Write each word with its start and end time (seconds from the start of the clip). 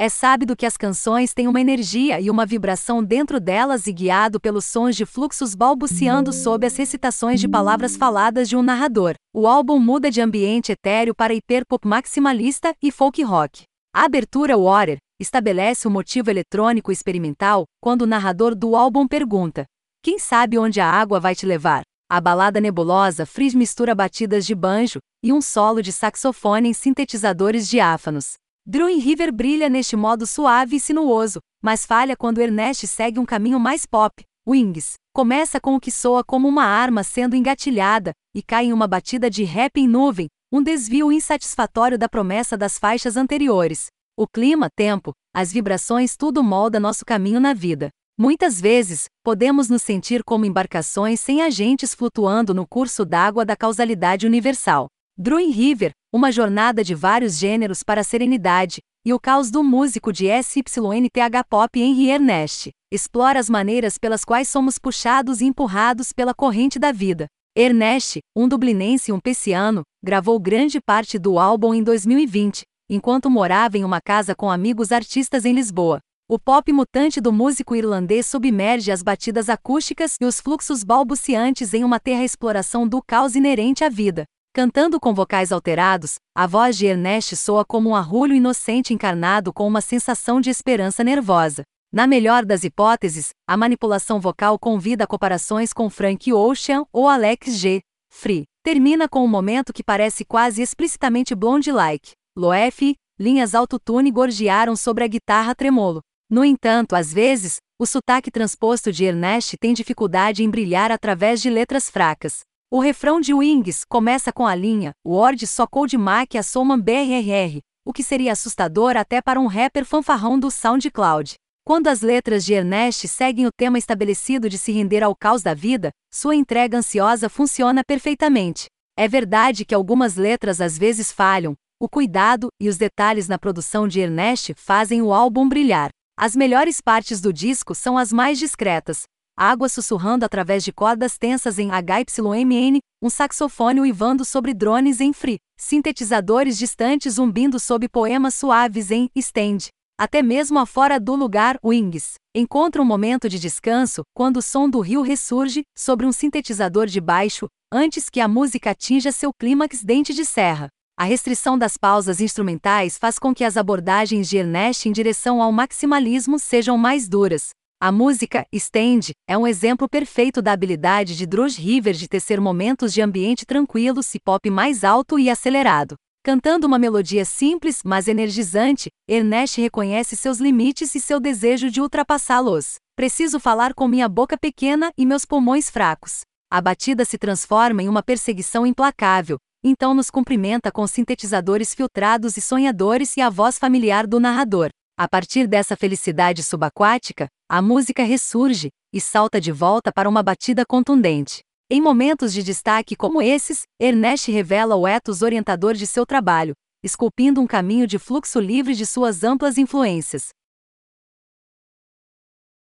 É 0.00 0.08
sábio 0.08 0.54
que 0.56 0.64
as 0.64 0.76
canções 0.76 1.34
têm 1.34 1.48
uma 1.48 1.60
energia 1.60 2.20
e 2.20 2.30
uma 2.30 2.46
vibração 2.46 3.02
dentro 3.02 3.40
delas 3.40 3.88
e 3.88 3.92
guiado 3.92 4.38
pelos 4.38 4.64
sons 4.64 4.94
de 4.94 5.04
fluxos 5.04 5.56
balbuciando 5.56 6.32
sob 6.32 6.64
as 6.64 6.76
recitações 6.76 7.40
de 7.40 7.48
palavras 7.48 7.96
faladas 7.96 8.48
de 8.48 8.56
um 8.56 8.62
narrador. 8.62 9.16
O 9.34 9.44
álbum 9.44 9.76
muda 9.80 10.08
de 10.08 10.20
ambiente 10.20 10.70
etéreo 10.70 11.12
para 11.16 11.34
hiperpop 11.34 11.84
maximalista 11.84 12.72
e 12.80 12.92
folk 12.92 13.20
rock. 13.24 13.64
A 13.92 14.04
abertura 14.04 14.56
Water 14.56 14.98
estabelece 15.20 15.88
o 15.88 15.90
motivo 15.90 16.30
eletrônico 16.30 16.92
experimental 16.92 17.64
quando 17.82 18.02
o 18.02 18.06
narrador 18.06 18.54
do 18.54 18.76
álbum 18.76 19.04
pergunta: 19.04 19.64
Quem 20.00 20.16
sabe 20.16 20.56
onde 20.60 20.80
a 20.80 20.88
água 20.88 21.18
vai 21.18 21.34
te 21.34 21.44
levar? 21.44 21.82
A 22.08 22.20
balada 22.20 22.60
nebulosa 22.60 23.26
Freeze 23.26 23.56
mistura 23.56 23.96
batidas 23.96 24.46
de 24.46 24.54
banjo 24.54 25.00
e 25.24 25.32
um 25.32 25.40
solo 25.42 25.82
de 25.82 25.90
saxofone 25.90 26.68
em 26.68 26.72
sintetizadores 26.72 27.68
diáfanos. 27.68 28.34
Drew 28.70 28.86
River 29.00 29.32
brilha 29.32 29.66
neste 29.70 29.96
modo 29.96 30.26
suave 30.26 30.76
e 30.76 30.80
sinuoso, 30.80 31.40
mas 31.62 31.86
falha 31.86 32.14
quando 32.14 32.38
Ernest 32.38 32.86
segue 32.86 33.18
um 33.18 33.24
caminho 33.24 33.58
mais 33.58 33.86
pop. 33.86 34.22
Wings 34.46 34.96
começa 35.14 35.58
com 35.58 35.74
o 35.74 35.80
que 35.80 35.90
soa 35.90 36.22
como 36.22 36.46
uma 36.46 36.64
arma 36.64 37.02
sendo 37.02 37.34
engatilhada 37.34 38.12
e 38.36 38.42
cai 38.42 38.66
em 38.66 38.72
uma 38.74 38.86
batida 38.86 39.30
de 39.30 39.42
rap 39.42 39.78
em 39.78 39.88
nuvem, 39.88 40.26
um 40.52 40.62
desvio 40.62 41.10
insatisfatório 41.10 41.96
da 41.96 42.10
promessa 42.10 42.58
das 42.58 42.78
faixas 42.78 43.16
anteriores. 43.16 43.86
O 44.14 44.28
clima, 44.28 44.68
tempo, 44.76 45.12
as 45.34 45.50
vibrações 45.50 46.14
tudo 46.14 46.42
molda 46.42 46.78
nosso 46.78 47.06
caminho 47.06 47.40
na 47.40 47.54
vida. 47.54 47.88
Muitas 48.18 48.60
vezes, 48.60 49.06
podemos 49.24 49.70
nos 49.70 49.80
sentir 49.80 50.22
como 50.22 50.44
embarcações 50.44 51.20
sem 51.20 51.40
agentes 51.40 51.94
flutuando 51.94 52.52
no 52.52 52.66
curso 52.68 53.06
d'água 53.06 53.46
da 53.46 53.56
causalidade 53.56 54.26
universal. 54.26 54.88
Druin 55.20 55.50
River, 55.50 55.90
uma 56.12 56.30
jornada 56.30 56.84
de 56.84 56.94
vários 56.94 57.38
gêneros 57.38 57.82
para 57.82 58.02
a 58.02 58.04
serenidade, 58.04 58.78
e 59.04 59.12
o 59.12 59.18
caos 59.18 59.50
do 59.50 59.64
músico 59.64 60.12
de 60.12 60.26
SYNTH 60.28 61.42
Pop 61.50 61.76
Henry 61.76 62.08
Ernest, 62.08 62.70
explora 62.88 63.40
as 63.40 63.50
maneiras 63.50 63.98
pelas 63.98 64.24
quais 64.24 64.48
somos 64.48 64.78
puxados 64.78 65.40
e 65.40 65.44
empurrados 65.46 66.12
pela 66.12 66.32
corrente 66.32 66.78
da 66.78 66.92
vida. 66.92 67.26
Ernest, 67.56 68.20
um 68.36 68.46
dublinense 68.46 69.10
e 69.10 69.12
um 69.12 69.18
pessiano, 69.18 69.82
gravou 70.04 70.38
grande 70.38 70.78
parte 70.80 71.18
do 71.18 71.36
álbum 71.36 71.74
em 71.74 71.82
2020, 71.82 72.62
enquanto 72.88 73.28
morava 73.28 73.76
em 73.76 73.82
uma 73.82 74.00
casa 74.00 74.36
com 74.36 74.48
amigos 74.48 74.92
artistas 74.92 75.44
em 75.44 75.52
Lisboa. 75.52 75.98
O 76.30 76.38
pop 76.38 76.72
mutante 76.72 77.20
do 77.20 77.32
músico 77.32 77.74
irlandês 77.74 78.24
submerge 78.24 78.92
as 78.92 79.02
batidas 79.02 79.48
acústicas 79.48 80.14
e 80.20 80.24
os 80.24 80.40
fluxos 80.40 80.84
balbuciantes 80.84 81.74
em 81.74 81.82
uma 81.82 81.98
terra 81.98 82.22
exploração 82.22 82.86
do 82.86 83.02
caos 83.02 83.34
inerente 83.34 83.82
à 83.82 83.88
vida. 83.88 84.24
Cantando 84.52 84.98
com 84.98 85.14
vocais 85.14 85.52
alterados, 85.52 86.16
a 86.34 86.46
voz 86.46 86.76
de 86.76 86.86
Ernest 86.86 87.36
soa 87.36 87.64
como 87.64 87.90
um 87.90 87.94
arrulho 87.94 88.34
inocente 88.34 88.92
encarnado 88.92 89.52
com 89.52 89.66
uma 89.66 89.80
sensação 89.80 90.40
de 90.40 90.50
esperança 90.50 91.04
nervosa. 91.04 91.62
Na 91.92 92.06
melhor 92.06 92.44
das 92.44 92.64
hipóteses, 92.64 93.30
a 93.46 93.56
manipulação 93.56 94.20
vocal 94.20 94.58
convida 94.58 95.04
a 95.04 95.06
comparações 95.06 95.72
com 95.72 95.88
Frank 95.88 96.32
Ocean 96.32 96.84
ou 96.92 97.08
Alex 97.08 97.56
G. 97.56 97.80
Free. 98.10 98.44
Termina 98.64 99.08
com 99.08 99.24
um 99.24 99.28
momento 99.28 99.72
que 99.72 99.84
parece 99.84 100.24
quase 100.24 100.60
explicitamente 100.60 101.34
blonde-like. 101.34 102.12
Loef, 102.36 102.94
linhas 103.18 103.54
autotune 103.54 104.10
gorjearam 104.10 104.76
sobre 104.76 105.04
a 105.04 105.08
guitarra 105.08 105.54
tremolo. 105.54 106.00
No 106.28 106.44
entanto, 106.44 106.94
às 106.94 107.12
vezes, 107.12 107.56
o 107.78 107.86
sotaque 107.86 108.30
transposto 108.30 108.92
de 108.92 109.04
Ernest 109.04 109.56
tem 109.58 109.72
dificuldade 109.72 110.42
em 110.42 110.50
brilhar 110.50 110.90
através 110.90 111.40
de 111.40 111.48
letras 111.48 111.88
fracas. 111.88 112.40
O 112.70 112.80
refrão 112.80 113.18
de 113.18 113.32
Wings 113.32 113.82
começa 113.88 114.30
com 114.30 114.46
a 114.46 114.54
linha 114.54 114.92
Word 115.02 115.46
socou 115.46 115.86
de 115.86 115.96
Mac 115.96 116.34
a 116.34 116.42
Soman 116.42 116.78
BRR, 116.78 117.60
o 117.82 117.94
que 117.94 118.02
seria 118.02 118.32
assustador 118.32 118.94
até 118.94 119.22
para 119.22 119.40
um 119.40 119.46
rapper 119.46 119.86
fanfarrão 119.86 120.38
do 120.38 120.50
SoundCloud. 120.50 121.36
Quando 121.64 121.86
as 121.86 122.02
letras 122.02 122.44
de 122.44 122.52
Ernest 122.52 123.08
seguem 123.08 123.46
o 123.46 123.50
tema 123.50 123.78
estabelecido 123.78 124.50
de 124.50 124.58
se 124.58 124.70
render 124.70 125.02
ao 125.02 125.16
caos 125.16 125.42
da 125.42 125.54
vida, 125.54 125.88
sua 126.12 126.36
entrega 126.36 126.76
ansiosa 126.76 127.30
funciona 127.30 127.82
perfeitamente. 127.82 128.66
É 128.98 129.08
verdade 129.08 129.64
que 129.64 129.74
algumas 129.74 130.16
letras 130.16 130.60
às 130.60 130.76
vezes 130.76 131.10
falham, 131.10 131.54
o 131.80 131.88
cuidado 131.88 132.48
e 132.60 132.68
os 132.68 132.76
detalhes 132.76 133.28
na 133.28 133.38
produção 133.38 133.88
de 133.88 134.00
Ernest 134.00 134.52
fazem 134.58 135.00
o 135.00 135.14
álbum 135.14 135.48
brilhar. 135.48 135.88
As 136.18 136.36
melhores 136.36 136.82
partes 136.82 137.18
do 137.18 137.32
disco 137.32 137.74
são 137.74 137.96
as 137.96 138.12
mais 138.12 138.38
discretas. 138.38 139.04
Água 139.40 139.68
sussurrando 139.68 140.24
através 140.24 140.64
de 140.64 140.72
cordas 140.72 141.16
tensas 141.16 141.60
em 141.60 141.70
HYMN, 141.70 142.80
um 143.00 143.08
saxofone 143.08 143.80
uivando 143.80 144.24
sobre 144.24 144.52
drones 144.52 145.00
em 145.00 145.12
Free, 145.12 145.38
sintetizadores 145.56 146.58
distantes 146.58 147.14
zumbindo 147.14 147.60
sob 147.60 147.88
poemas 147.88 148.34
suaves 148.34 148.90
em 148.90 149.08
Stand. 149.14 149.68
Até 149.96 150.22
mesmo 150.22 150.58
afora 150.58 150.98
do 150.98 151.14
lugar, 151.14 151.56
Wings 151.64 152.14
encontra 152.34 152.82
um 152.82 152.84
momento 152.84 153.28
de 153.28 153.38
descanso 153.38 154.02
quando 154.12 154.38
o 154.38 154.42
som 154.42 154.68
do 154.68 154.80
rio 154.80 155.02
ressurge 155.02 155.62
sobre 155.76 156.04
um 156.04 156.10
sintetizador 156.10 156.86
de 156.86 157.00
baixo, 157.00 157.46
antes 157.72 158.10
que 158.10 158.20
a 158.20 158.26
música 158.26 158.70
atinja 158.70 159.12
seu 159.12 159.30
clímax 159.32 159.84
dente 159.84 160.12
de 160.12 160.24
serra. 160.24 160.68
A 160.98 161.04
restrição 161.04 161.56
das 161.56 161.76
pausas 161.76 162.20
instrumentais 162.20 162.98
faz 162.98 163.20
com 163.20 163.32
que 163.32 163.44
as 163.44 163.56
abordagens 163.56 164.28
de 164.28 164.36
Ernest 164.36 164.88
em 164.88 164.92
direção 164.92 165.40
ao 165.40 165.52
maximalismo 165.52 166.40
sejam 166.40 166.76
mais 166.76 167.08
duras. 167.08 167.50
A 167.80 167.92
música 167.92 168.44
Stand 168.52 169.12
é 169.24 169.38
um 169.38 169.46
exemplo 169.46 169.88
perfeito 169.88 170.42
da 170.42 170.50
habilidade 170.50 171.16
de 171.16 171.24
Druge 171.24 171.62
River 171.62 171.94
de 171.94 172.08
tecer 172.08 172.40
momentos 172.40 172.92
de 172.92 173.00
ambiente 173.00 173.46
tranquilo 173.46 174.00
e 174.12 174.18
pop 174.18 174.50
mais 174.50 174.82
alto 174.82 175.16
e 175.16 175.30
acelerado. 175.30 175.94
Cantando 176.24 176.66
uma 176.66 176.76
melodia 176.76 177.24
simples, 177.24 177.80
mas 177.84 178.08
energizante, 178.08 178.88
Ernest 179.08 179.60
reconhece 179.60 180.16
seus 180.16 180.38
limites 180.38 180.92
e 180.96 181.00
seu 181.00 181.20
desejo 181.20 181.70
de 181.70 181.80
ultrapassá-los. 181.80 182.78
Preciso 182.96 183.38
falar 183.38 183.72
com 183.72 183.86
minha 183.86 184.08
boca 184.08 184.36
pequena 184.36 184.90
e 184.98 185.06
meus 185.06 185.24
pulmões 185.24 185.70
fracos. 185.70 186.22
A 186.50 186.60
batida 186.60 187.04
se 187.04 187.16
transforma 187.16 187.80
em 187.80 187.88
uma 187.88 188.02
perseguição 188.02 188.66
implacável, 188.66 189.38
então 189.62 189.94
nos 189.94 190.10
cumprimenta 190.10 190.72
com 190.72 190.84
sintetizadores 190.84 191.72
filtrados 191.74 192.36
e 192.36 192.40
sonhadores 192.40 193.16
e 193.16 193.20
a 193.20 193.30
voz 193.30 193.56
familiar 193.56 194.04
do 194.04 194.18
narrador. 194.18 194.70
A 195.00 195.06
partir 195.06 195.46
dessa 195.46 195.76
felicidade 195.76 196.42
subaquática, 196.42 197.28
a 197.48 197.62
música 197.62 198.02
ressurge 198.02 198.70
e 198.92 199.00
salta 199.00 199.40
de 199.40 199.52
volta 199.52 199.92
para 199.92 200.08
uma 200.08 200.24
batida 200.24 200.66
contundente. 200.66 201.38
Em 201.70 201.80
momentos 201.80 202.32
de 202.32 202.42
destaque 202.42 202.96
como 202.96 203.22
esses, 203.22 203.62
Ernest 203.78 204.28
revela 204.32 204.74
o 204.74 204.88
ethos 204.88 205.22
orientador 205.22 205.74
de 205.74 205.86
seu 205.86 206.04
trabalho, 206.04 206.52
esculpindo 206.82 207.40
um 207.40 207.46
caminho 207.46 207.86
de 207.86 207.96
fluxo 207.96 208.40
livre 208.40 208.74
de 208.74 208.84
suas 208.84 209.22
amplas 209.22 209.56
influências. 209.56 210.30